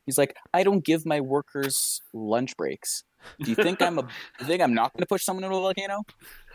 [0.04, 3.04] He's like, I don't give my workers lunch breaks.
[3.42, 4.02] Do you think I'm a?
[4.40, 6.02] You think I'm not going to push someone into a volcano?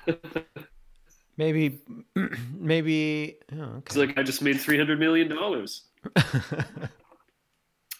[1.37, 1.79] Maybe,
[2.53, 3.37] maybe.
[3.53, 4.07] Oh, It's okay.
[4.07, 5.83] like I just made three hundred million dollars.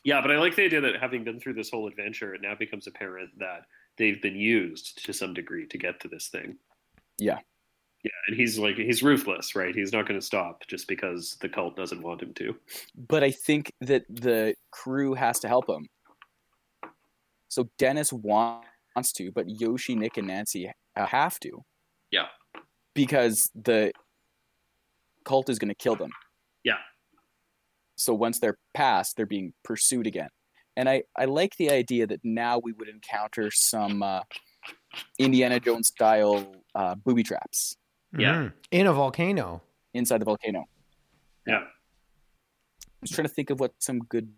[0.04, 2.54] Yeah, but I like the idea that having been through this whole adventure, it now
[2.54, 3.62] becomes apparent that
[3.98, 6.58] they've been used to some degree to get to this thing.
[7.17, 7.39] Yeah.
[8.04, 9.74] Yeah, and he's like he's ruthless, right?
[9.74, 12.56] He's not going to stop just because the cult doesn't want him to.
[12.95, 15.88] but I think that the crew has to help him.
[17.48, 21.65] So Dennis wants to, but Yoshi, Nick, and Nancy have to.
[22.12, 22.28] Yeah.
[22.96, 23.92] Because the
[25.26, 26.12] cult is going to kill them.
[26.64, 26.78] Yeah.
[27.96, 30.30] So once they're past, they're being pursued again.
[30.78, 34.22] And I, I like the idea that now we would encounter some uh,
[35.20, 37.78] Indiana Jones style uh, booby traps
[38.18, 38.36] Yeah.
[38.36, 38.54] Mhm.
[38.72, 39.62] In a volcano.
[39.94, 40.66] inside the volcano.
[41.48, 41.60] Yeah.
[41.64, 44.30] I was trying to think of what some good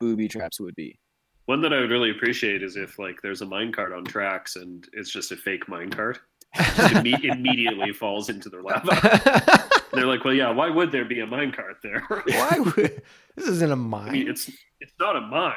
[0.00, 0.98] booby traps would be.
[1.46, 4.86] One that I would really appreciate is if like there's a minecart on tracks and
[4.92, 6.18] it's just a fake minecart.
[6.54, 6.60] It
[6.92, 8.84] imme- immediately falls into their lap.
[9.92, 12.00] They're like, well, yeah, why would there be a minecart there?
[12.08, 13.02] Why would
[13.36, 14.26] this isn't a I mean, mine?
[14.28, 15.54] it's it's not a mine.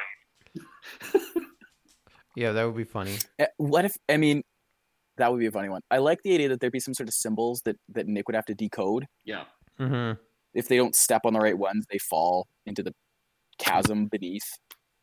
[2.34, 3.16] Yeah, that would be funny.
[3.38, 4.42] Eh, What if I mean
[5.16, 5.80] that would be a funny one.
[5.90, 8.34] I like the idea that there'd be some sort of symbols that that Nick would
[8.34, 9.06] have to decode.
[9.24, 9.44] Yeah.
[9.78, 10.12] hmm
[10.52, 12.92] If they don't step on the right ones, they fall into the
[13.58, 14.44] chasm beneath.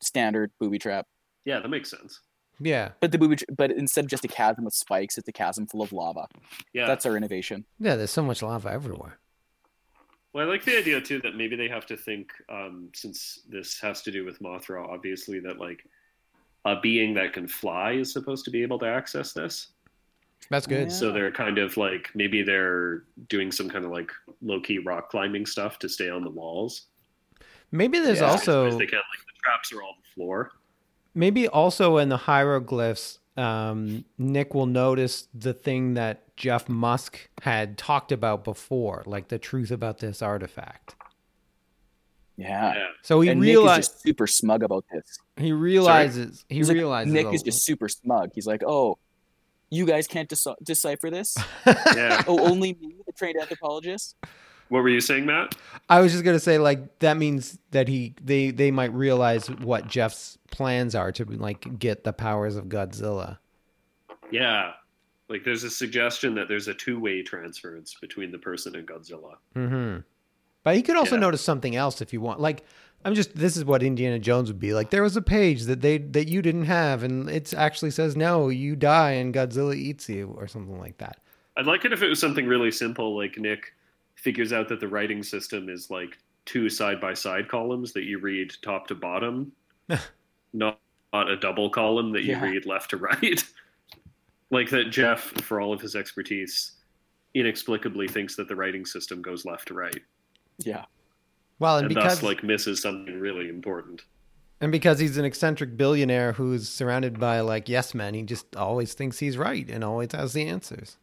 [0.03, 1.08] Standard booby trap.
[1.45, 2.19] Yeah, that makes sense.
[2.59, 5.65] Yeah, But the booby, but instead of just a chasm with spikes, it's a chasm
[5.67, 6.27] full of lava.
[6.73, 6.85] Yeah.
[6.87, 7.65] That's our innovation.
[7.79, 7.95] yeah.
[7.95, 9.17] There's so much lava everywhere.
[10.33, 13.79] Well, I like the idea too that maybe they have to think, um, since this
[13.81, 15.83] has to do with Mothra, obviously, that like
[16.65, 19.67] a being that can fly is supposed to be able to access this.
[20.49, 20.87] That's good.
[20.89, 20.93] Yeah.
[20.93, 24.11] So they're kind of like maybe they're doing some kind of like
[24.41, 26.87] low key rock climbing stuff to stay on the walls.
[27.71, 28.25] Maybe there's Yeah.
[28.29, 30.51] also they can, like the traps are all the floor.
[31.13, 37.78] Maybe also in the hieroglyphs, um, Nick will notice the thing that Jeff Musk had
[37.78, 40.95] talked about before, like the truth about this artifact.
[42.38, 42.73] Yeah.
[42.73, 42.88] Yeah.
[43.04, 45.19] So he and Nick is realizes just super smug about this.
[45.38, 48.32] he realizes he He's like- realizes Nick is just super smug.
[48.34, 48.97] He's like, "Oh,
[49.69, 51.36] you guys can't deci- decipher this?
[51.95, 52.23] Yeah.
[52.28, 54.15] oh, only me, the trained anthropologist."
[54.69, 55.56] What were you saying, Matt?
[55.89, 59.88] I was just gonna say like that means that he they they might realize what
[59.88, 63.38] Jeff's plans are to like get the powers of Godzilla.
[64.32, 64.71] Yeah.
[65.30, 69.36] Like there's a suggestion that there's a two way transference between the person and Godzilla.
[69.56, 69.99] Mm-hmm.
[70.63, 71.21] But he could also Yeah.
[71.21, 72.39] notice something else if you want.
[72.39, 72.63] Like
[73.06, 74.89] I'm just this is what Indiana Jones would be like.
[74.89, 78.49] There was a page that they that you didn't have, and it actually says no,
[78.49, 81.19] you die and Godzilla eats you or something like that.
[81.58, 83.73] I'd like it if it was something really simple, like Nick
[84.23, 88.19] figures out that the writing system is like two side by side columns that you
[88.19, 89.51] read top to bottom,
[90.53, 90.79] not,
[91.12, 92.43] not a double column that you Yeah.
[92.43, 93.43] read left to right.
[94.49, 96.73] like that Jeff, for all of his expertise,
[97.33, 99.99] inexplicably thinks that the writing system goes left to right,
[100.59, 100.86] Yeah.
[101.59, 104.01] Well, and, and because thus like misses something really important.
[104.62, 108.93] and because he's an eccentric billionaire who's surrounded by like yes men, he just always
[108.93, 110.97] thinks he's right and always has the answers.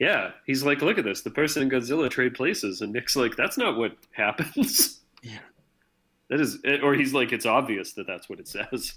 [0.00, 1.22] Yeah, he's like, look at this.
[1.22, 5.00] The person and Godzilla trade places, and Nick's like, that's not what happens.
[5.22, 5.38] Yeah.
[6.30, 8.94] That is, eh, or he's like, it's obvious that that's what it says.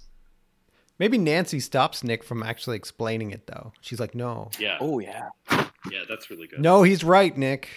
[1.00, 3.72] Maybe Nancy stops Nick from actually explaining it though.
[3.82, 5.30] She's like, no, Yeah, Oh yeah.
[5.52, 6.60] yeah, that's really good.
[6.60, 7.70] no, he's right, Nick.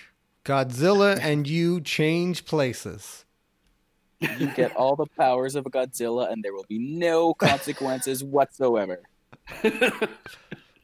[0.45, 3.27] Godzilla and you change places.
[4.21, 9.03] You get all the powers of a Godzilla, and there will be no consequences whatsoever.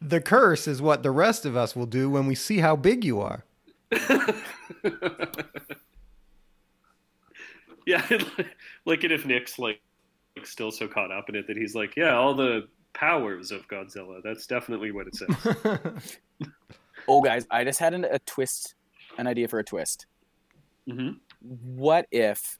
[0.06, 3.04] The curse is what the rest of us will do when we see how big
[3.04, 3.44] you are.
[7.86, 8.06] yeah,
[8.84, 9.80] like it if Nick's like,
[10.36, 13.66] like still so caught up in it that he's like, yeah, all the powers of
[13.66, 14.20] Godzilla.
[14.22, 16.18] That's definitely what it says.
[17.08, 18.74] Oh, guys, I just had an, a twist,
[19.16, 20.06] an idea for a twist.
[20.90, 22.58] hmm What if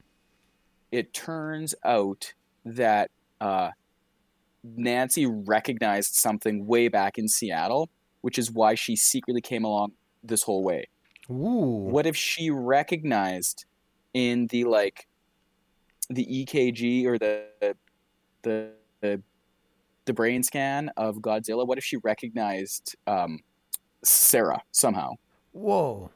[0.92, 2.32] it turns out
[2.64, 3.70] that uh,
[4.74, 7.88] Nancy recognized something way back in Seattle,
[8.22, 10.88] which is why she secretly came along this whole way?
[11.30, 11.88] Ooh.
[11.90, 13.64] What if she recognized
[14.14, 15.06] in the like
[16.08, 17.44] the EKG or the
[18.42, 19.22] the the,
[20.04, 21.66] the brain scan of Godzilla?
[21.66, 23.40] What if she recognized um,
[24.02, 25.12] Sarah somehow?
[25.52, 26.10] Whoa.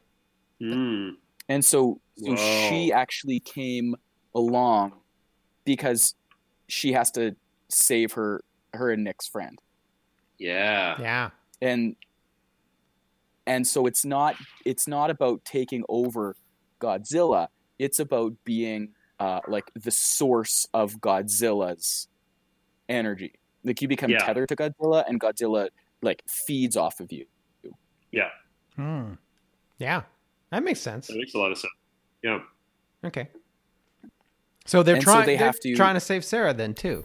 [0.60, 1.12] Mm.
[1.48, 3.96] And so, so she actually came
[4.34, 4.92] along
[5.64, 6.14] because
[6.68, 7.34] she has to
[7.70, 8.42] save her
[8.74, 9.60] her and Nick's friend.
[10.38, 10.96] Yeah.
[11.00, 11.30] Yeah.
[11.60, 11.96] And
[13.46, 16.36] and so it's not it's not about taking over
[16.80, 17.48] Godzilla.
[17.78, 22.08] It's about being uh, like the source of Godzilla's
[22.88, 23.34] energy.
[23.64, 24.18] Like you become Yeah.
[24.24, 25.68] tethered to Godzilla, and Godzilla
[26.02, 27.26] like feeds off of you.
[28.12, 28.28] Yeah.
[28.76, 29.14] Hmm.
[29.78, 30.02] Yeah.
[30.50, 31.08] That makes sense.
[31.08, 31.72] That makes a lot of sense.
[32.22, 32.40] Yeah.
[33.04, 33.28] Okay.
[34.66, 35.26] So they're And so trying.
[35.26, 37.04] they they are have to- trying to save Sarah then too.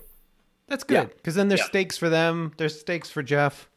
[0.67, 1.65] That's good because then there's Yeah.
[1.67, 2.53] stakes for them.
[2.57, 3.69] There's stakes for Jeff.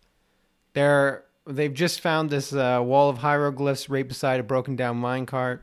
[0.73, 5.61] They're they've just found this uh, wall of hieroglyphs right beside a broken down minecart.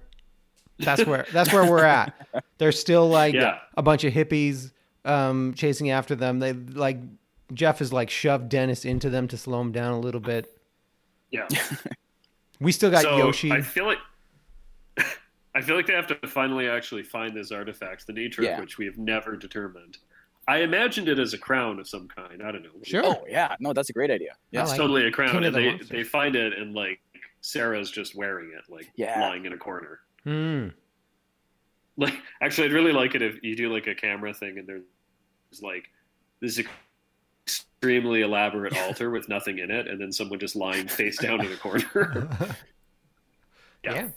[0.79, 2.13] That's where that's where we're at.
[2.57, 3.59] They're still like Yeah.
[3.77, 4.71] a bunch of hippies
[5.05, 6.39] um, chasing after them.
[6.39, 6.97] They like
[7.53, 10.55] Jeff has like shoved Dennis into them to slow him down a little bit.
[11.31, 11.47] Yeah.
[12.61, 13.51] We still got so Yoshi.
[13.51, 13.97] I feel like
[15.55, 18.55] I feel like they have to finally actually find this artifact, the nature Yeah.
[18.55, 19.97] of which we have never determined.
[20.47, 22.43] I imagined it as a crown of some kind.
[22.43, 22.69] I don't know.
[22.83, 23.03] Sure.
[23.05, 24.31] Oh yeah, no, that's a great idea.
[24.55, 25.89] I It's like totally a crown, and the they, Monsters.
[25.89, 27.01] they find it, and like
[27.41, 29.19] Sarah's just wearing it, like Yeah.
[29.21, 29.99] lying in a corner.
[30.23, 30.67] Hmm.
[31.97, 34.83] Like, actually, I'd really like it if you do like a camera thing, and there's
[35.61, 35.89] like
[36.41, 36.61] this
[37.47, 41.51] extremely elaborate altar with nothing in it, and then someone just lying face down in
[41.51, 41.85] a corner.
[43.83, 43.93] yeah.
[43.93, 44.07] Yeah.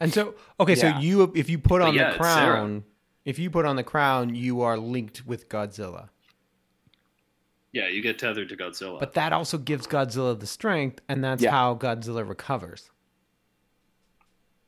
[0.00, 0.94] And so, okay, Yeah.
[0.96, 2.52] so you if you put on yeah, the it's Sarah.
[2.52, 2.84] crown,
[3.26, 6.08] if you put on the crown, you are linked with Godzilla.
[7.72, 8.98] yeah, you get tethered to Godzilla.
[8.98, 11.50] But that also gives Godzilla the strength, and that's Yeah.
[11.50, 12.90] how Godzilla recovers.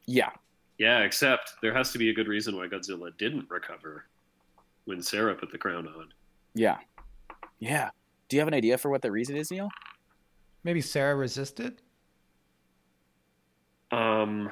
[0.05, 0.31] Yeah,
[0.77, 4.05] Yeah, except there has to be a good reason why Godzilla didn't recover
[4.85, 6.13] when Sarah put the crown on.
[6.55, 6.79] yeah,
[7.61, 7.91] yeah.
[8.29, 9.71] Do you have an idea for what the reason is, Neil?
[10.63, 11.81] Maybe Sarah resisted.
[13.91, 14.51] Um,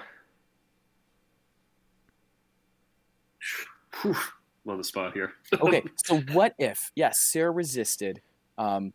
[4.02, 4.16] whew,
[4.64, 5.32] I'm on the spot here.
[5.60, 8.20] okay so what if yes sarah resisted
[8.58, 8.92] um,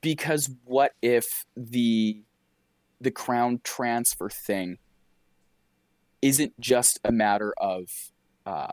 [0.00, 2.22] because what if the
[3.00, 4.78] the crown transfer thing
[6.22, 7.90] isn't just a matter of
[8.46, 8.68] uh,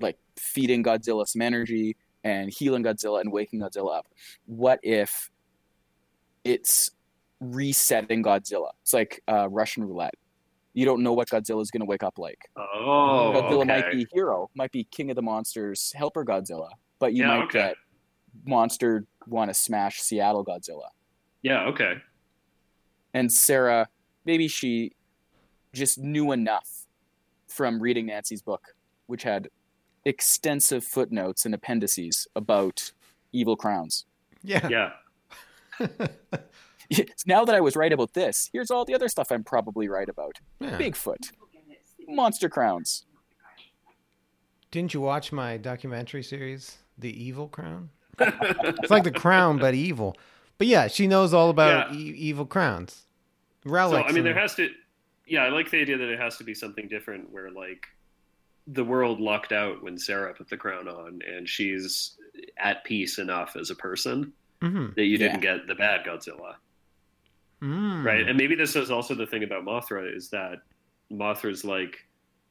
[0.00, 4.06] like feeding godzilla some energy and healing godzilla and waking godzilla up?
[4.46, 5.30] What if
[6.44, 6.90] it's
[7.40, 8.70] resetting godzilla?
[8.82, 10.14] It's like uh, russian roulette
[10.76, 13.64] you don't know what godzilla is going to wake up like Oh, Godzilla okay.
[13.64, 17.44] might be hero, might be king of the monsters, helper Godzilla, but you Yeah, might
[17.44, 17.58] okay.
[17.58, 17.76] get
[18.44, 20.88] monster want to smash Seattle Godzilla.
[21.42, 21.94] Yeah, okay.
[23.14, 23.88] And Sarah,
[24.26, 24.92] maybe she
[25.72, 26.86] just knew enough
[27.48, 28.74] from reading Nancy's book,
[29.06, 29.48] which had
[30.04, 32.92] extensive footnotes and appendices about
[33.32, 34.04] evil crowns.
[34.42, 34.68] Yeah.
[34.68, 34.90] Yeah.
[37.26, 40.08] now that I was right about this, here's all the other stuff I'm probably right
[40.08, 40.36] about.
[40.60, 40.78] Yeah.
[40.78, 41.30] Bigfoot,
[42.08, 43.04] monster crowns.
[44.70, 47.90] Didn't you watch my documentary series, The Evil Crown?
[48.18, 50.16] It's like the crown, but evil.
[50.58, 51.98] But yeah, she knows all about Yeah.
[51.98, 53.04] e- evil crowns.
[53.66, 54.70] So I mean, there has to.
[55.26, 57.86] Yeah, I like the idea that it has to be something different, where like
[58.68, 62.16] the world lucked out when Sarah put the crown on, and she's
[62.58, 64.94] at peace enough as a person Mhm.
[64.94, 65.56] that you didn't Yeah.
[65.56, 66.54] get the bad Godzilla,
[67.62, 68.04] Mm.
[68.04, 68.28] right?
[68.28, 70.58] And maybe this is also the thing about Mothra is that
[71.10, 71.96] Mothra's like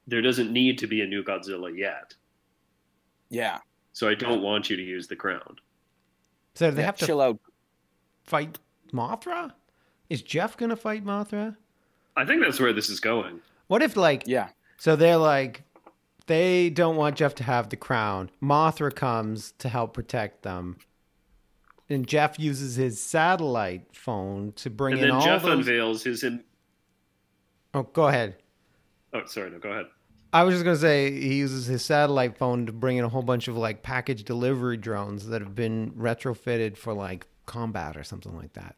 [0.08, 2.14] there doesn't need to be a new Godzilla yet,
[3.30, 3.60] Yeah,
[3.94, 5.56] so I don't want you to use the crown.
[6.56, 7.40] So they yeah, have to chill out.
[8.24, 8.60] fight
[8.94, 9.52] Mothra?
[10.10, 11.56] Is Jeff gonna fight Mothra?
[12.16, 13.40] I think that's where this is going.
[13.68, 15.64] What if like Yeah, so they're like
[16.28, 18.32] they don't want Jeff to have the crown.
[18.42, 20.78] Mothra comes to help protect them.
[21.90, 25.52] And Jeff uses his satellite phone to bring and in all Jeff those.
[25.52, 26.24] And then Jeff unveils his.
[26.24, 26.44] In-
[27.74, 28.38] oh, go ahead.
[29.14, 29.86] oh, sorry, no, go ahead.
[30.34, 33.22] I was just gonna say he uses his satellite phone to bring in a whole
[33.22, 38.36] bunch of like package delivery drones that have been retrofitted for like combat or something
[38.36, 38.76] like that.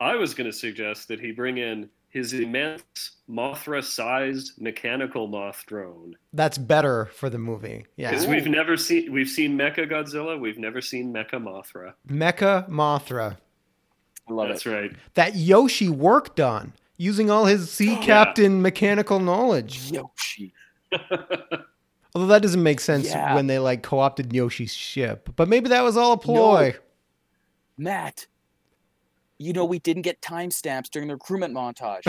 [0.00, 6.14] I was going to suggest that he bring in his immense Mothra-sized mechanical moth drone.
[6.32, 7.84] That's better for the movie.
[7.96, 11.94] Because Yeah, we've never seen we've seen Mecha Godzilla, we've never seen Mecha Mothra.
[12.08, 13.36] Mecha Mothra
[14.28, 14.70] I love That's it.
[14.70, 14.92] right.
[15.14, 19.90] that Yoshi worked on using all his sea oh, captain mechanical knowledge.
[19.90, 20.54] Yoshi.
[22.14, 23.34] Although that doesn't make sense Yeah.
[23.34, 26.76] when they like co-opted Yoshi's ship, but maybe that was all a ploy.
[27.76, 28.26] Matt,
[29.44, 32.02] you know we didn't get timestamps during the recruitment montage.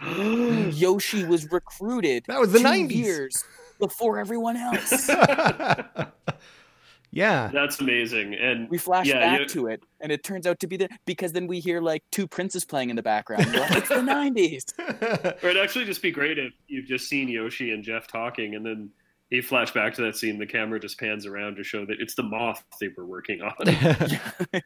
[0.78, 2.90] Yoshi was recruited That was the 90s.
[2.94, 3.44] years
[3.78, 5.08] before everyone else.
[7.12, 8.34] yeah, That's amazing.
[8.34, 10.88] And We flash Yeah, back you- to it, and it turns out to be the
[11.06, 13.46] because then we hear like two princes playing in the background.
[13.54, 14.72] Like, it's the '90s.
[15.44, 18.66] or it'd actually just be great if you've just seen Yoshi and Jeff talking and
[18.66, 18.90] then
[19.30, 22.14] he flash back to that scene, the camera just pans around to show that it's
[22.14, 23.54] the moth they were working on.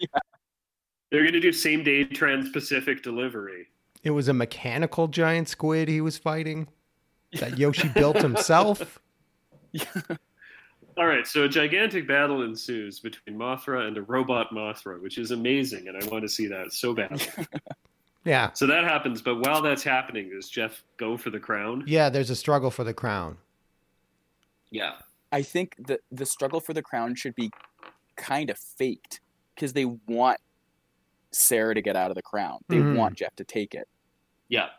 [1.17, 3.69] They're gonna do same day trans Pacific delivery.
[4.03, 6.69] it was a mechanical giant squid he was fighting
[7.41, 9.01] that Yoshi built himself.
[10.99, 15.31] All right, so a gigantic battle ensues between Mothra and a robot Mothra, which is
[15.31, 17.25] amazing, and I want to see that so badly.
[18.27, 21.85] Yeah, so that happens, but while that's happening, does Jeff go for the crown?
[21.87, 22.11] yeah.
[22.11, 23.39] There's a struggle for the crown.
[24.71, 24.97] Yeah.
[25.33, 27.51] I think the the struggle for the crown should be
[28.17, 29.21] kind of faked
[29.55, 30.41] because they want
[31.37, 32.61] Sarah to get out of the crown.
[32.69, 32.97] They Mhm.
[32.97, 33.89] want Jeff to take it.
[34.49, 34.71] Yeah.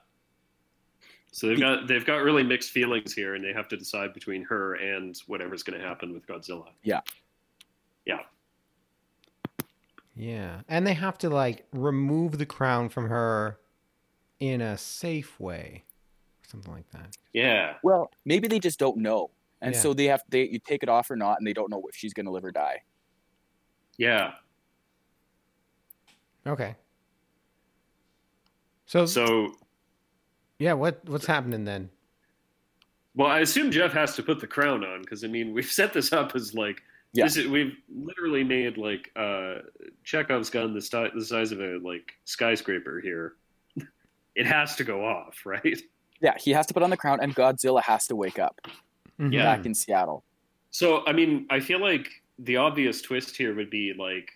[1.32, 4.44] So they've got they've got really mixed feelings here, and they have to decide between
[4.46, 6.72] her and whatever's going to happen with Godzilla.
[6.84, 7.02] Yeah.
[8.06, 8.22] Yeah.
[10.16, 10.62] Yeah.
[10.68, 13.60] And they have to like remove the crown from her
[14.40, 15.84] in a safe way.
[16.48, 17.18] Something like that.
[17.34, 17.76] Yeah.
[17.84, 19.32] Well, maybe they just don't know,
[19.62, 19.82] and Yeah.
[19.82, 21.96] so they have they you take it off or not, and they don't know if
[21.96, 22.84] she's going to live or die.
[23.98, 24.36] Yeah.
[26.48, 26.76] Okay.
[28.86, 29.56] So, So,
[30.60, 31.90] yeah, what what's happening then?
[33.16, 35.94] well, I assume Jeff has to put the crown on because I mean we've set
[35.94, 36.82] this up as like
[37.14, 37.26] Yeah.
[37.26, 39.56] this is, we've literally made like uh
[40.04, 43.34] Chekhov's gun the, sti- the size of a like skyscraper here.
[44.36, 45.80] it has to go off, right?
[46.22, 48.60] Yeah, he has to put on the crown, and Godzilla has to wake up
[49.20, 49.34] Mhm.
[49.34, 49.44] Yeah.
[49.44, 50.24] back in Seattle.
[50.72, 52.08] So I mean, I feel like
[52.40, 54.30] the obvious twist here would be like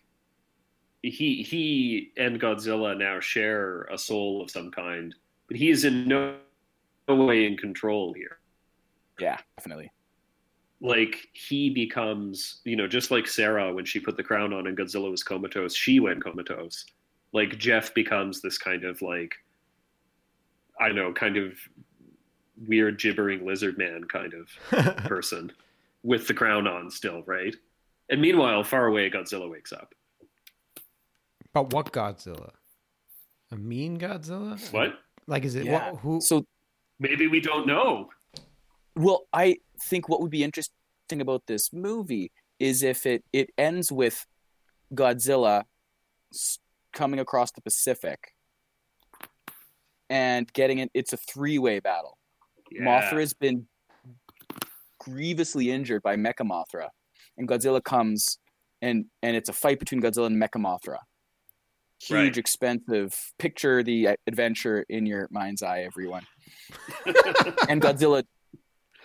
[1.02, 5.14] he he and Godzilla now share a soul of some kind,
[5.47, 6.36] but he is in no,
[7.08, 8.38] no way in control here.
[9.20, 9.91] Yeah, definitely.
[10.80, 14.78] Like he becomes, you know, just like Sarah when she put the crown on and
[14.78, 16.86] Godzilla was comatose, she went comatose.
[17.34, 19.36] Like Jeff becomes this kind of like
[20.80, 21.54] I don't know, kind of
[22.68, 25.52] weird gibbering lizard man kind of person
[26.04, 27.56] with the crown on still, right?
[28.10, 29.93] And meanwhile, far away, Godzilla wakes up.
[31.54, 32.52] But what Godzilla?
[33.52, 34.60] A mean Godzilla?
[34.72, 34.93] What?
[35.28, 35.91] Like, is it Yeah.
[35.91, 36.22] what, who?
[36.22, 36.45] So,
[36.99, 38.10] Maybe we don't know.
[38.95, 39.58] well, I
[39.89, 40.74] think what would be interesting
[41.20, 44.26] about this movie is if it it ends with
[44.93, 45.64] Godzilla
[46.93, 48.34] coming across the Pacific
[50.10, 50.91] and getting it.
[50.93, 52.18] It's a three way battle.
[52.70, 52.84] Yeah.
[52.84, 53.68] Mothra has been
[54.99, 56.89] grievously injured by Mecha Mothra,
[57.38, 58.38] and Godzilla comes
[58.82, 60.97] and and it's a fight between Godzilla and Mecha Mothra.
[62.02, 62.38] Huge, Right.
[62.38, 63.16] expensive.
[63.38, 66.26] Picture the uh, adventure in your mind's eye, everyone.
[67.70, 68.24] and Godzilla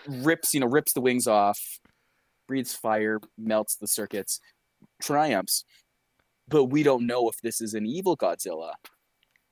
[0.07, 1.79] rips, you know, rips the wings off,
[2.47, 4.39] breathes fire, melts the circuits,
[5.01, 5.63] triumphs.
[6.47, 8.71] But we don't know if this is an evil Godzilla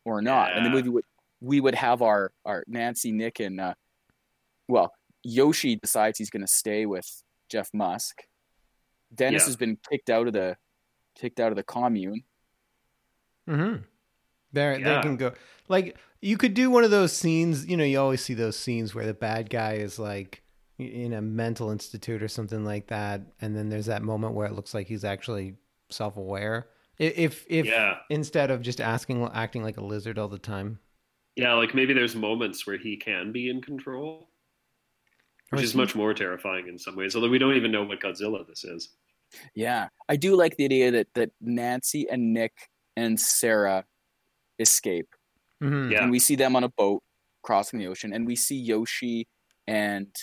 [0.05, 0.53] or not.
[0.55, 1.03] And the movie would
[1.41, 3.73] we would have our our Nancy, Nick, and uh,
[4.67, 4.93] well,
[5.23, 7.05] Yoshi decides he's going to stay with
[7.49, 8.23] Jeff Musk.
[9.13, 9.45] Dennis Yeah.
[9.47, 10.55] has been kicked out of the
[11.19, 12.23] kicked out of the commune.
[13.49, 13.83] Mm-hmm.
[14.53, 14.95] There, Yeah.
[14.95, 15.33] they can go.
[15.67, 17.65] Like, you could do one of those scenes.
[17.67, 20.41] You know, you always see those scenes where the bad guy is like
[20.77, 24.53] in a mental institute or something like that, and then there's that moment where it
[24.53, 25.55] looks like he's actually
[25.89, 26.67] self-aware.
[26.97, 27.97] If if yeah.
[28.09, 30.79] instead of just asking acting like a lizard all the time,
[31.35, 34.29] Yeah, like maybe there's moments where he can be in control,
[35.49, 37.99] which is is much more terrifying in some ways, although we don't even know what
[37.99, 38.89] Godzilla this is.
[39.53, 42.53] Yeah, I do like the idea that that Nancy and Nick
[42.95, 43.85] and Sarah
[44.59, 45.07] escape,
[45.61, 45.91] Mhm.
[45.91, 46.03] Yeah.
[46.03, 47.03] and we see them on a boat
[47.43, 49.27] crossing the ocean, and we see Yoshi
[49.67, 50.13] and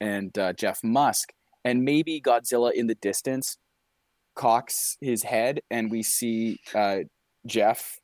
[0.00, 1.32] and uh, Jeff Musk,
[1.64, 3.56] and maybe Godzilla in the distance
[4.34, 6.98] cocks his head, and we see uh,
[7.46, 7.98] Jeff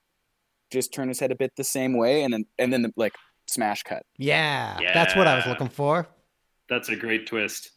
[0.73, 3.13] just turn his head a bit the same way, and then and then the, like
[3.47, 4.05] smash cut.
[4.17, 6.09] yeah, that's what I was looking for.
[6.69, 7.71] That's a great twist.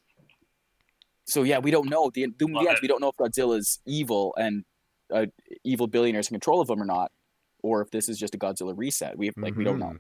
[1.26, 2.82] So yeah, we don't know the the, Love the end, it.
[2.82, 4.64] we don't know if Godzilla's evil and
[5.12, 5.26] uh,
[5.64, 7.12] evil billionaires in control of them or not,
[7.62, 9.18] or if this is just a Godzilla reset.
[9.18, 9.88] We have, like we don't know.
[9.88, 10.00] Mhm.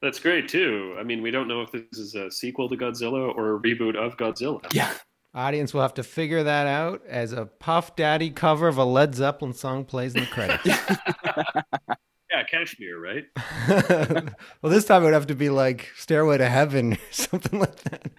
[0.00, 0.96] That's great too.
[0.98, 3.96] I mean, we don't know if this is a sequel to Godzilla or a reboot
[3.96, 4.64] of Godzilla.
[4.72, 4.92] Yeah,
[5.34, 9.14] Audience will have to figure that out as a Puff Daddy cover of a Led
[9.14, 10.64] Zeppelin song plays in the credits.
[12.30, 13.24] Yeah, Kashmir, right?
[14.60, 17.74] well, this time it would have to be like Stairway to Heaven or something like
[17.84, 18.10] that.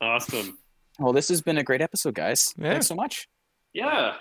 [0.00, 0.58] Awesome.
[0.98, 2.52] Well, this has been a great episode, guys.
[2.58, 2.72] Yeah.
[2.72, 3.28] Thanks so much.
[3.74, 4.14] Yeah.